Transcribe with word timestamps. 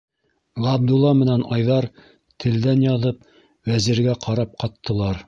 Ғабдулла 0.65 1.11
менән 1.19 1.43
Айҙар, 1.57 1.87
телдән 2.45 2.81
яҙып, 2.87 3.21
Вәзиргә 3.73 4.17
ҡарап 4.27 4.57
ҡаттылар. 4.65 5.19